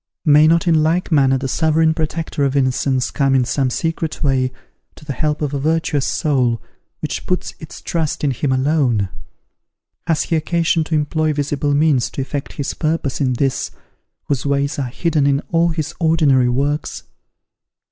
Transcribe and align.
May 0.25 0.47
not 0.47 0.67
in 0.67 0.81
like 0.81 1.11
manner 1.11 1.37
the 1.37 1.47
Sovereign 1.47 1.93
Protector 1.93 2.43
of 2.43 2.55
innocence 2.55 3.11
come 3.11 3.35
in 3.35 3.45
some 3.45 3.69
secret 3.69 4.23
way, 4.23 4.51
to 4.95 5.05
the 5.05 5.13
help 5.13 5.43
of 5.43 5.53
a 5.53 5.59
virtuous 5.59 6.07
soul, 6.07 6.59
which 7.03 7.27
puts 7.27 7.53
its 7.59 7.81
trust 7.83 8.23
in 8.23 8.31
Him 8.31 8.51
alone? 8.51 9.09
Has 10.07 10.23
He 10.23 10.35
occasion 10.35 10.83
to 10.85 10.95
employ 10.95 11.33
visible 11.33 11.75
means 11.75 12.09
to 12.09 12.21
effect 12.21 12.53
His 12.53 12.73
purpose 12.73 13.21
in 13.21 13.33
this, 13.33 13.69
whose 14.23 14.43
ways 14.43 14.79
are 14.79 14.87
hidden 14.89 15.27
in 15.27 15.41
all 15.51 15.67
His 15.69 15.93
ordinary 15.99 16.49
works? 16.49 17.03